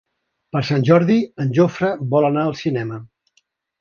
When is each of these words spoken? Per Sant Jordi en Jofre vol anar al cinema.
Per 0.55 0.61
Sant 0.69 0.85
Jordi 0.87 1.17
en 1.45 1.53
Jofre 1.59 1.91
vol 2.15 2.29
anar 2.31 2.47
al 2.49 2.57
cinema. 2.63 2.99